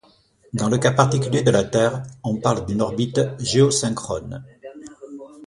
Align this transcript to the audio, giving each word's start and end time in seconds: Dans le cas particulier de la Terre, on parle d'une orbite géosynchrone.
Dans 0.53 0.67
le 0.67 0.79
cas 0.79 0.89
particulier 0.89 1.43
de 1.43 1.51
la 1.51 1.63
Terre, 1.63 2.01
on 2.23 2.37
parle 2.37 2.65
d'une 2.65 2.81
orbite 2.81 3.21
géosynchrone. 3.39 4.43